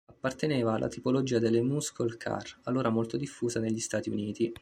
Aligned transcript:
Apparteneva 0.15 0.73
alla 0.73 0.87
tipologia 0.87 1.37
delle 1.37 1.61
muscle 1.61 2.17
car, 2.17 2.57
allora 2.63 2.89
molto 2.89 3.17
diffusa 3.17 3.59
negli 3.59 3.79
Stati 3.79 4.09
Uniti. 4.09 4.51